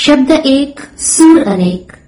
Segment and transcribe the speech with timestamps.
[0.00, 1.99] શબ્દ એક સુર અનેક.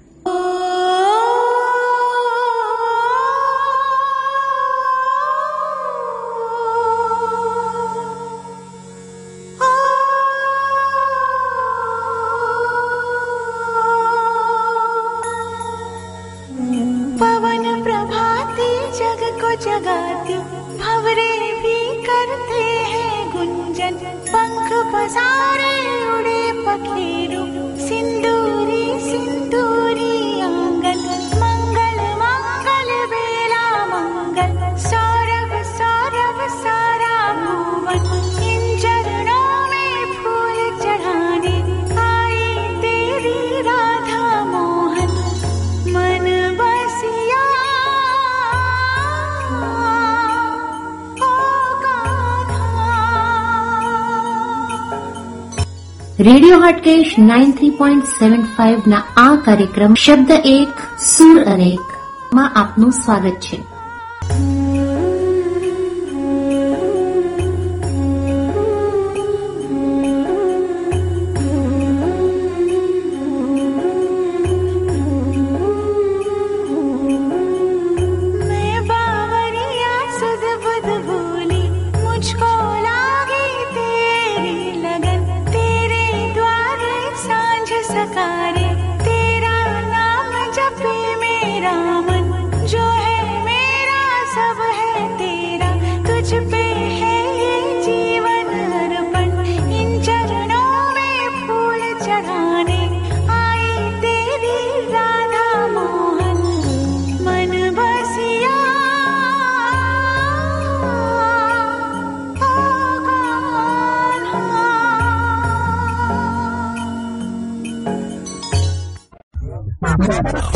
[56.53, 62.93] Radio Hatkesh nine three point seven five ના આ કાર્યક્રમ શબ્દ એક, સુર અનેકમાં આપનું
[62.93, 63.72] સ્વાગત છે.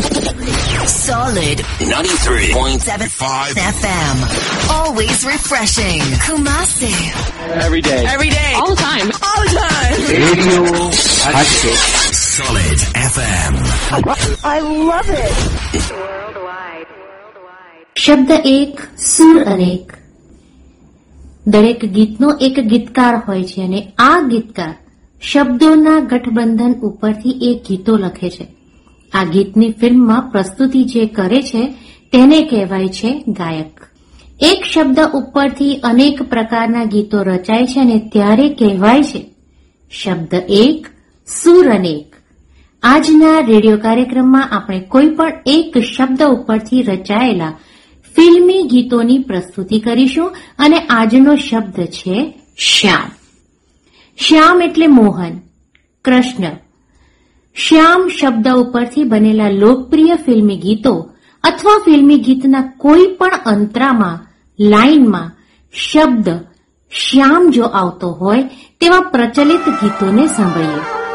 [0.06, 4.16] Solid 93.75 FM.
[4.70, 6.00] Always refreshing.
[6.22, 6.92] Kumasi.
[7.60, 8.04] Every day.
[8.06, 8.52] Every day.
[8.54, 9.08] All the time.
[9.20, 9.94] All the time.
[10.14, 10.62] Radio
[11.34, 11.78] Hatchet.
[12.14, 12.78] Solid
[13.10, 13.54] FM.
[14.46, 14.58] I
[14.90, 15.36] love it.
[17.96, 18.74] શબ્દ એક
[19.04, 19.86] સુર અનેક
[21.46, 24.74] દરેક ગીતનો એક ગીતકાર હોય છે અને આ ગીતકાર
[25.22, 28.44] શબ્દોના ગઠબંધન ઉપરથી એ ગીતો લખે છે
[29.16, 31.74] આ ગીતની ફિલ્મમાં પ્રસ્તુતિ જે કરે છે,
[32.12, 33.80] તેને કહેવાય છે ગાયક.
[34.40, 39.34] એક શબ્દ ઉપરથી અનેક પ્રકારના ગીતો રચાય છે અને ત્યારે કહેવાય છે,
[39.90, 40.86] શબ્દ એક,
[41.26, 42.16] સુર અનેક.
[42.82, 47.52] આજના રેડિયો કાર્યક્રમમાં આપણે કોઈ પણ એક શબ્દ ઉપરથી રચાયેલા
[48.16, 53.10] ફિલ્મી ગીતોની પ્રસ્તુતિ કરીશું અને આજનો શબ્દ છે શ્યામ.
[54.18, 55.40] શ્યામ એટલે મોહન,
[56.04, 56.65] કૃષ્ણ.
[57.58, 61.10] શ્યામ શબ્દ ઉપરથી બનેલા લોકપ્રિય ફિલ્મી ગીતો
[61.44, 64.26] અથવા ફિલ્મી ગીતના કોઈ પણ અંતરામાં,
[64.60, 65.30] લાઇનમાં
[65.72, 66.28] શબ્દ
[66.90, 68.42] શ્યામ જો આવતો હોય
[68.80, 71.05] તેવા પ્રચલિત ગીતોને સાંભળીએ.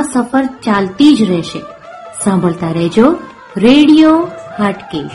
[0.00, 1.58] આ સફર ચાલતી જ રહેશે.
[2.24, 3.16] સાંભળતા રહેજો
[3.56, 5.10] રેડિયો હાટકેશ.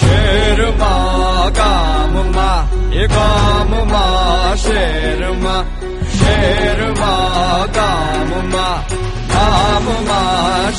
[0.00, 5.64] શેરમાં ગામમાં, એ ગામમાં શેરમાં
[6.10, 8.88] શેરમાં ગામમાં
[9.28, 10.09] ગામમાં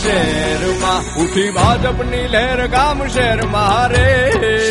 [0.04, 4.06] શેરમાં ઉઠી ભાજપની લહેર ગામ શેર મારે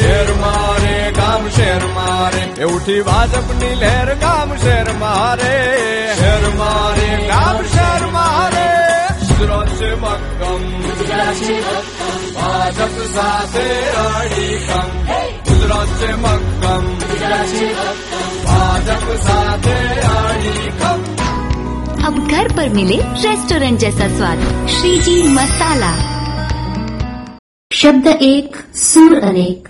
[0.00, 5.54] શેર મારે ગામ શેર મારે એ ઉઠી ભાજપની લહેર ગામ શેર મારે
[6.14, 8.66] શેર મારે ગામ શેર મારે
[9.20, 10.62] ગુજરાત છે મક્કમ.
[12.34, 13.66] ભાજપ સાથે
[15.48, 16.84] ગુજરાત છે મક્કમ.
[18.44, 19.76] ભાજપ સાથે
[20.10, 21.00] અડીખમ
[22.07, 24.43] अब घर पर मिले रेस्टोरेंट जैसा स्वाद
[24.75, 25.93] श्रीजी मसाला
[27.71, 28.51] શબ્દ એક
[28.89, 29.63] સુર અનેક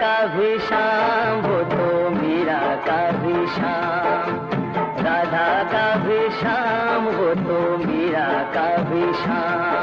[0.00, 4.30] का भी शाम वो तो मीरा का भी शाम
[5.00, 9.79] राधा का भी शाम वो तो मीरा का भी शाम शाम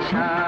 [0.00, 0.47] का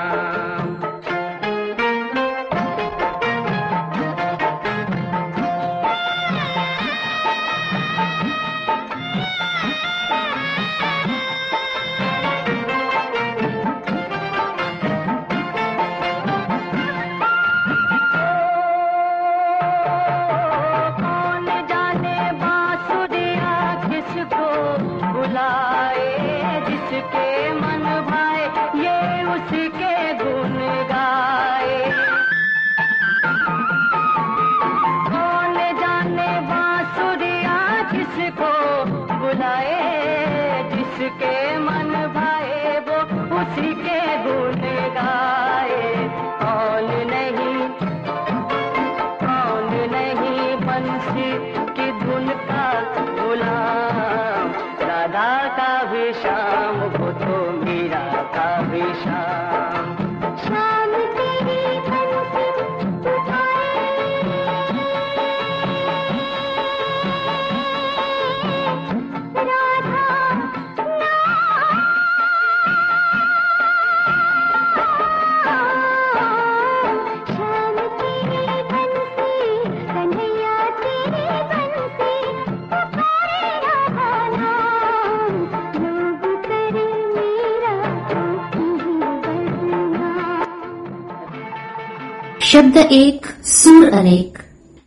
[92.50, 93.22] શબ્દ એક
[93.54, 94.34] સુર અનેક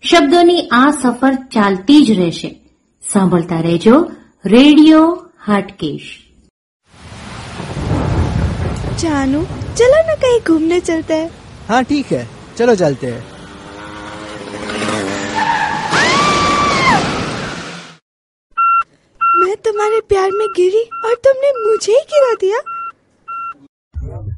[0.05, 2.51] શબ્દોની આ સફર ચાલતી જ રહેશે
[3.05, 3.97] સાંભળતા રહેજો
[4.45, 5.05] રેડિયો
[5.49, 6.11] હાટકેશ
[9.01, 9.41] जानू
[9.79, 11.29] चलो ना कहीं घूमने चलते हैं
[11.67, 12.23] हाँ ठीक है
[12.57, 13.21] चलो चलते हैं
[19.21, 22.59] मैं तुम्हारे प्यार में गिरी और तुमने मुझे ही गिरा दिया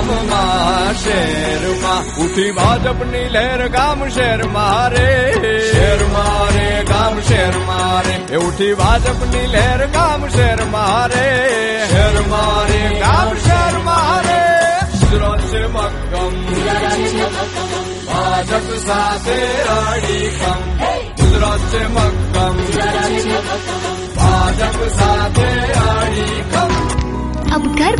[0.00, 2.16] ગામમાં શેરમાં.
[2.22, 5.32] ઉઠી ભાજપની લહેર ગામ શેરમાં રે.
[5.72, 8.34] શેરમાં રે, ગામ શેરમાં રે.
[8.34, 11.86] એ ઉઠી ભાજપની લહેર ગામ શેરમાં રે.
[11.90, 14.40] શેરમાં રે, ગામ શેરમાં રે.
[14.98, 16.44] ગુજરાત છે મક્કમ.
[18.06, 22.29] ભાજપ સાથે અડીખમ ગુજરાત છે મક્કમ.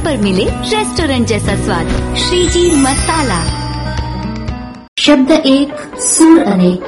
[0.10, 1.88] पर मिले रेस्टोरेंट जैसा स्वाद
[2.26, 3.40] श्रीजी मसाला
[5.06, 5.72] શબ્દ એક
[6.12, 6.84] સુર અનેક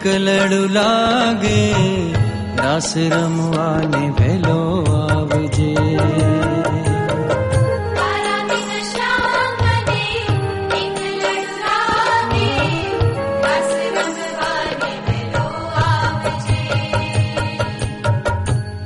[0.00, 1.60] એકલડું લાગે
[2.58, 4.60] રાસ રમવાને વેલો
[4.98, 5.72] આવજે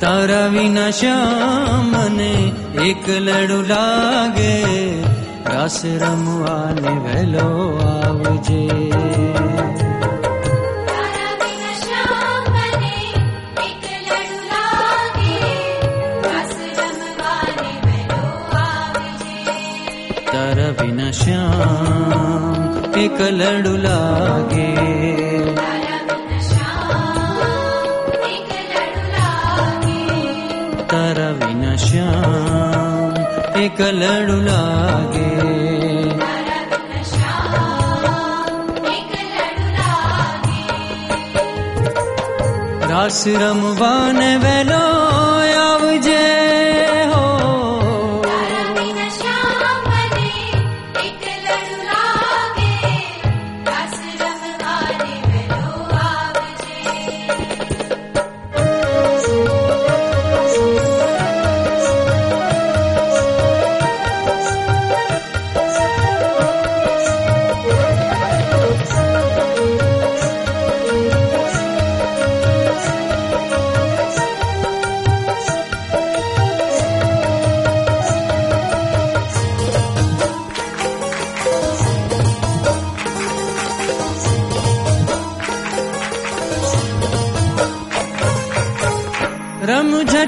[0.00, 2.30] તારા વિના શ્યામ મને
[2.86, 4.54] એકલડું લાગે
[5.48, 7.48] રાસ રમવાને વેલો
[7.88, 8.62] આવજે
[21.25, 24.75] श्याम एक ्यामडु लागे।
[30.83, 33.11] तरविन श्याम
[33.61, 35.55] एक लडु लागे।
[42.87, 44.85] रास रमवान वेलो
[45.43, 45.74] या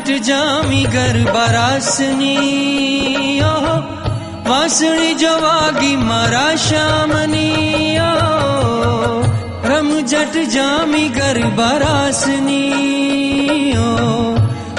[0.08, 1.46] રમઝટ જામી ગરબા
[4.50, 7.98] વાસણી જવાગી મારા શ્યામની.
[9.64, 11.72] રમઝટ જામી ગરબા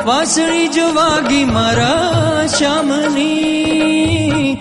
[0.05, 2.13] વાસણી જવાગી મારા
[2.59, 4.57] શ્યામની.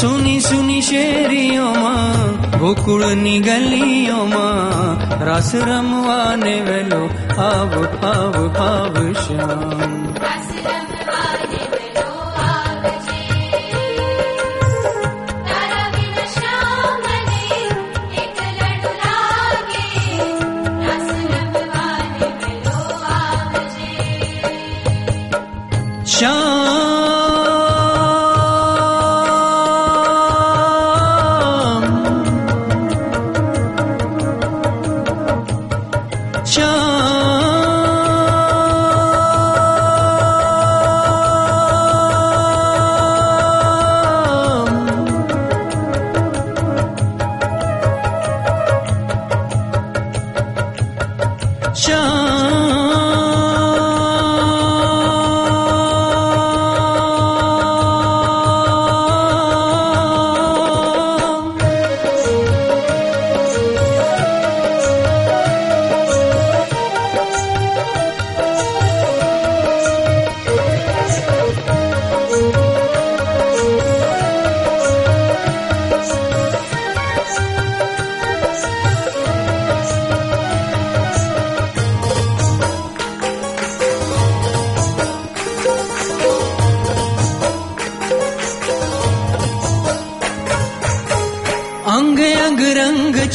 [0.00, 9.93] સુની સુની શેરીઓમાં, ગોકુળની ગલીઓમાં રાસ રમવાને વેલો આવ આવ આવ શ્યામ.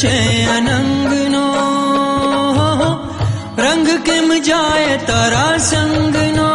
[0.03, 1.55] છે અનંગનો.
[3.57, 6.47] રંગ કેમ જાય તારા સંગનો?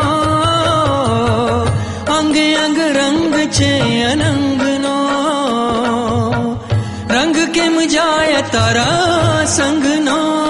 [2.19, 5.09] અંગ અંગ રંગ છે અનંગનો.
[7.11, 8.97] રંગ કેમ જાય તારા
[9.45, 10.45] સંગનો?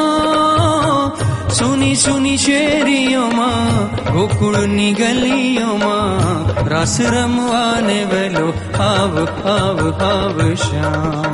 [1.50, 11.33] સુની સુની શેરીઓમાં, ગોકુળની ગલીઓમાં, રસ રમવાને વેલો આવ આવ આવ, શ્યામ.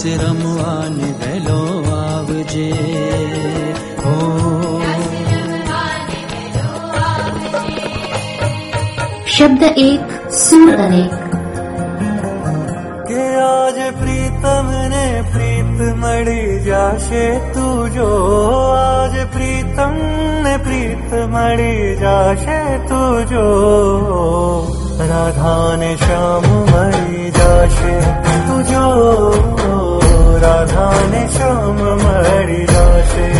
[0.00, 2.72] રસ રમવાને વહેલો આવજે.
[3.98, 4.40] હો.
[9.26, 11.12] શબ્દ એક સુર અનેક.
[13.06, 18.32] કે આજે પ્રીતમ ને પ્રીત મળી જાશે તું જો.
[18.72, 19.92] આજે પ્રીતમ
[20.42, 23.46] ને પ્રીત મળી જાશે તું જો.
[25.08, 29.10] રાધાને શ્યામ મળી જાશે તું જો.
[30.42, 31.78] राधा ने Shyam
[32.26, 33.39] हरिदाश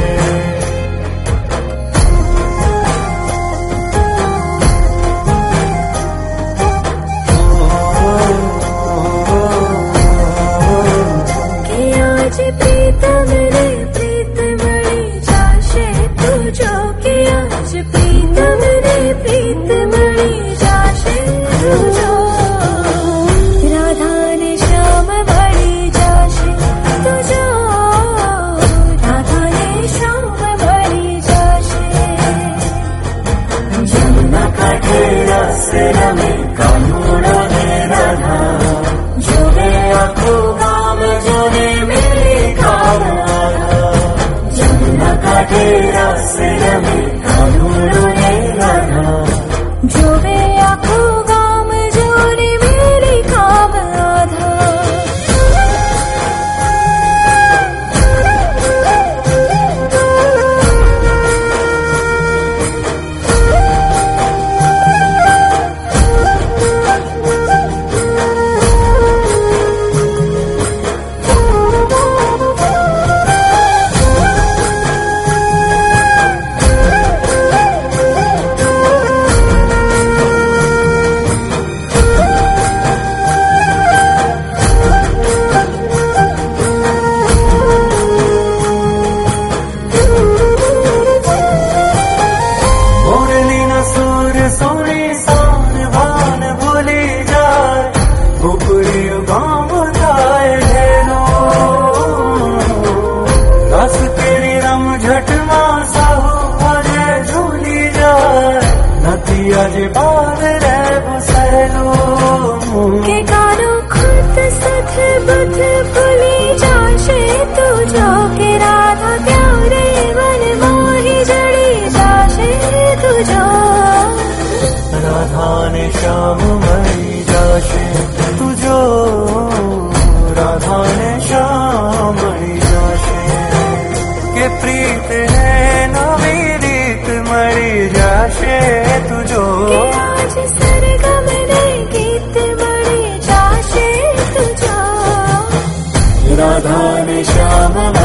[146.40, 147.99] धानिशामम्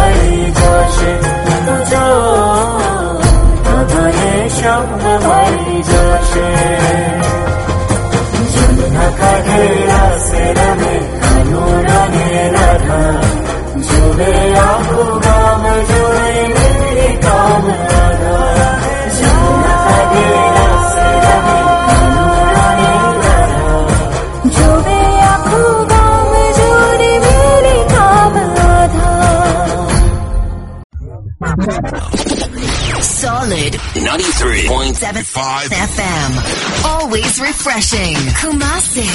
[33.95, 36.86] 93.75 FM.
[36.86, 38.13] Always refreshing.
[38.36, 39.08] Kumasi.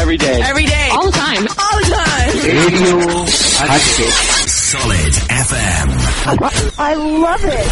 [0.00, 0.40] Every day.
[0.42, 0.88] Every day.
[0.92, 1.46] All the time.
[1.46, 2.32] All the time.
[2.48, 3.26] Radio
[4.48, 5.12] Solid
[5.46, 5.88] FM.
[6.78, 7.70] I love it.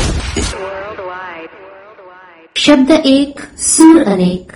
[0.61, 1.50] worldwide
[2.64, 3.37] શબ્દ એક
[3.72, 4.46] sur અનેક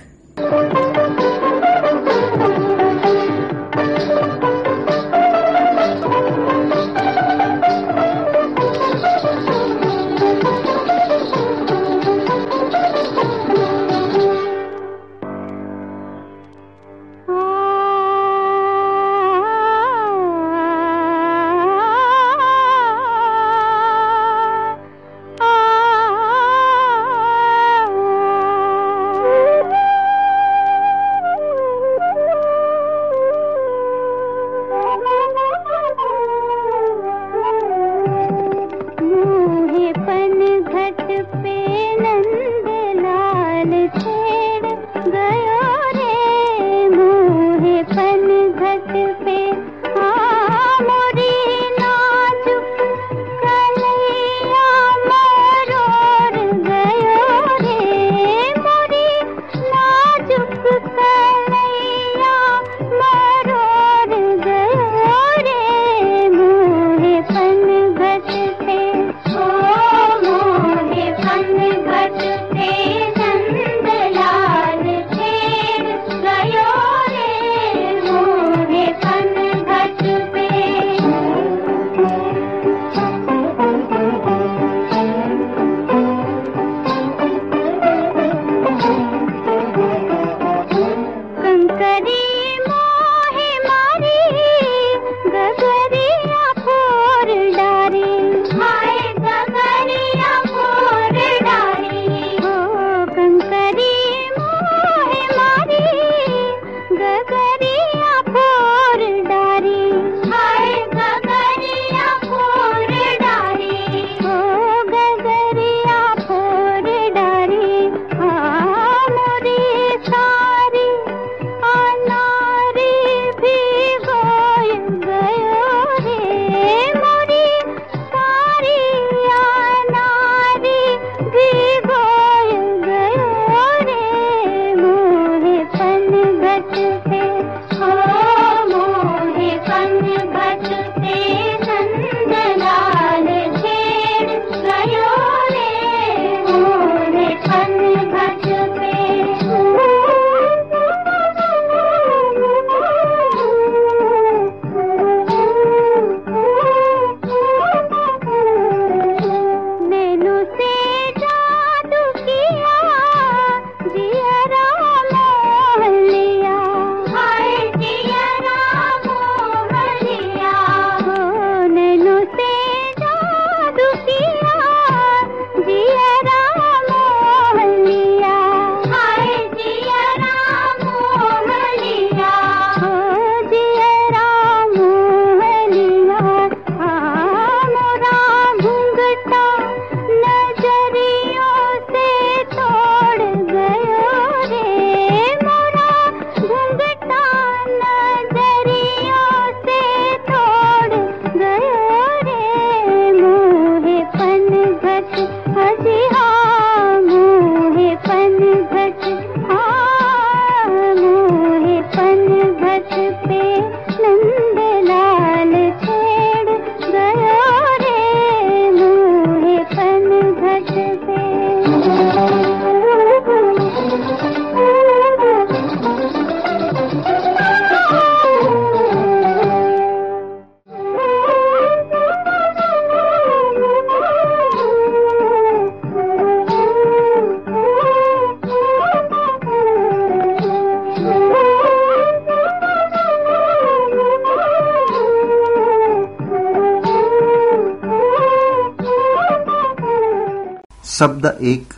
[250.99, 251.73] શબ્દ એક,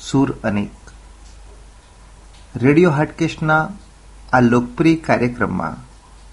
[0.00, 0.90] સૂર અનેક.
[2.56, 3.68] રેડિયો હાટકેશના
[4.32, 5.76] આ લોકપ્રિય કાર્યક્રમમાં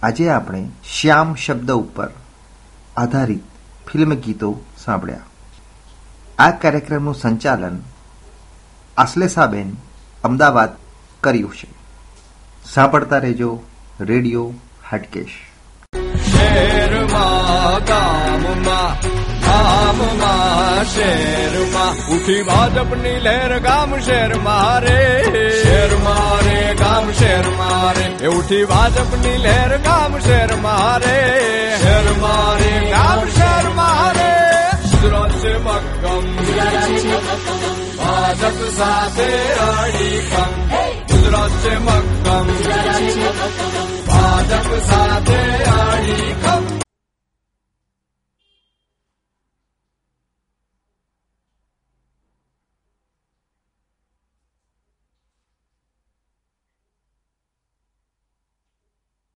[0.06, 2.10] આજે આપણે શ્યામ શબ્દ ઉપર
[2.98, 3.40] આધારિત
[3.92, 5.20] ફિલ્મ ગીતો સાંભળ્યા.
[6.40, 7.82] આ કાર્યક્રમનું સંચાલન
[8.98, 9.76] આશ્લેષાબેન
[10.24, 10.70] અમદાવાદ
[11.22, 11.68] કર્યું છે.
[12.74, 13.64] સાંભળતા રહેજો
[14.00, 14.54] રેડિયો
[14.92, 15.30] હાટકેશ.
[17.88, 19.15] ગામમાં
[19.86, 21.96] ગામમાં શેરમાં.
[22.16, 25.00] ઉઠી ભાજપની લહેર ગામ શેર મારે
[25.64, 31.18] શેર મારે ગામ શેર મારે એ ઉઠી ભાજપની લહેર ગામ શેર મારે
[31.84, 34.32] શેર મારે ગામ શેર મારે
[34.92, 36.26] ગુજરાત છે મક્કમ.
[37.98, 39.30] ભાજપ સાથે
[39.68, 40.54] અડીખમ
[41.12, 42.48] ગુજરાત છે મક્કમ.
[44.08, 46.85] ભાજપ સાથે અડીખમ